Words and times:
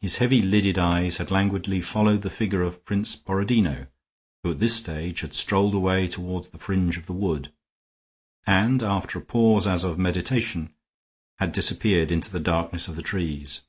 His 0.00 0.16
heavy 0.16 0.42
lidded 0.42 0.76
eyes 0.76 1.18
had 1.18 1.30
languidly 1.30 1.80
followed 1.80 2.22
the 2.22 2.30
figure 2.30 2.62
of 2.62 2.84
Prince 2.84 3.14
Borodino, 3.14 3.86
who 4.42 4.50
at 4.50 4.58
this 4.58 4.74
stage 4.74 5.20
had 5.20 5.34
strolled 5.34 5.72
away 5.72 6.08
toward 6.08 6.46
the 6.46 6.58
fringe 6.58 6.96
of 6.98 7.06
the 7.06 7.12
wood; 7.12 7.52
and, 8.44 8.82
after 8.82 9.20
a 9.20 9.24
pause, 9.24 9.68
as 9.68 9.84
of 9.84 10.00
meditation, 10.00 10.74
had 11.38 11.52
disappeared 11.52 12.10
into 12.10 12.28
the 12.32 12.40
darkness 12.40 12.88
of 12.88 12.96
the 12.96 13.02
trees. 13.02 13.60